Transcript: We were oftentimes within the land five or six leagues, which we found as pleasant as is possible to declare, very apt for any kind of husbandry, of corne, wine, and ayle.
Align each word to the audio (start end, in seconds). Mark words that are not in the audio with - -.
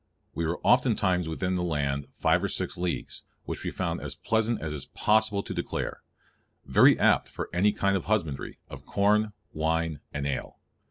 We 0.33 0.47
were 0.47 0.59
oftentimes 0.63 1.29
within 1.29 1.53
the 1.57 1.63
land 1.63 2.07
five 2.11 2.43
or 2.43 2.47
six 2.47 2.75
leagues, 2.75 3.21
which 3.45 3.63
we 3.63 3.69
found 3.69 4.01
as 4.01 4.15
pleasant 4.15 4.59
as 4.59 4.73
is 4.73 4.85
possible 4.87 5.43
to 5.43 5.53
declare, 5.53 6.01
very 6.65 6.97
apt 6.99 7.29
for 7.29 7.51
any 7.53 7.71
kind 7.71 7.95
of 7.95 8.05
husbandry, 8.05 8.57
of 8.67 8.87
corne, 8.87 9.33
wine, 9.53 9.99
and 10.11 10.25
ayle. 10.25 10.57